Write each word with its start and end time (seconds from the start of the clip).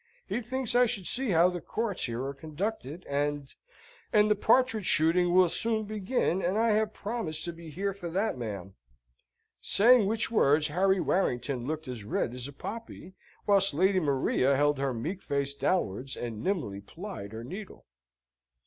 He 0.25 0.41
thinks 0.41 0.73
I 0.73 0.87
should 0.87 1.05
see 1.05 1.29
how 1.29 1.51
the 1.51 1.61
Courts 1.61 2.05
here 2.05 2.23
are 2.25 2.33
conducted 2.33 3.05
and 3.05 3.53
and 4.11 4.31
the 4.31 4.35
partridge 4.35 4.87
shooting 4.87 5.31
will 5.31 5.47
soon 5.47 5.83
begin, 5.85 6.41
and 6.41 6.57
I 6.57 6.71
have 6.71 6.95
promised 6.95 7.45
to 7.45 7.53
be 7.53 7.69
here 7.69 7.93
for 7.93 8.09
that, 8.09 8.35
ma'am." 8.35 8.73
Saying 9.61 10.07
which 10.07 10.31
words, 10.31 10.69
Harry 10.69 10.99
Warrington 10.99 11.67
looked 11.67 11.87
as 11.87 12.03
red 12.03 12.33
as 12.33 12.47
a 12.47 12.51
poppy, 12.51 13.13
whilst 13.45 13.75
Lady 13.75 13.99
Maria 13.99 14.55
held 14.55 14.79
her 14.79 14.91
meek 14.91 15.21
face 15.21 15.53
downwards, 15.53 16.17
and 16.17 16.43
nimbly 16.43 16.81
plied 16.81 17.31
her 17.31 17.43
needle. 17.43 17.85